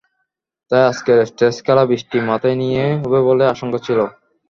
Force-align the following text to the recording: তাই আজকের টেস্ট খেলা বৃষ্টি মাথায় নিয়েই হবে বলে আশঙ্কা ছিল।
তাই 0.71 0.83
আজকের 0.89 1.19
টেস্ট 1.37 1.59
খেলা 1.65 1.83
বৃষ্টি 1.89 2.17
মাথায় 2.29 2.57
নিয়েই 2.61 2.93
হবে 3.01 3.19
বলে 3.27 3.43
আশঙ্কা 3.53 3.79
ছিল। 3.85 3.99